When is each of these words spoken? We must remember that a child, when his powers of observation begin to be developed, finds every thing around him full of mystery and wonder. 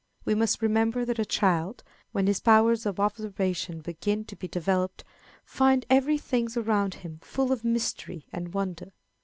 We 0.25 0.33
must 0.33 0.63
remember 0.63 1.05
that 1.05 1.19
a 1.19 1.25
child, 1.25 1.83
when 2.11 2.25
his 2.25 2.39
powers 2.39 2.87
of 2.87 2.99
observation 2.99 3.81
begin 3.81 4.25
to 4.25 4.35
be 4.35 4.47
developed, 4.47 5.03
finds 5.45 5.85
every 5.91 6.17
thing 6.17 6.47
around 6.57 6.95
him 7.05 7.19
full 7.21 7.51
of 7.51 7.63
mystery 7.63 8.25
and 8.33 8.51
wonder. 8.51 8.93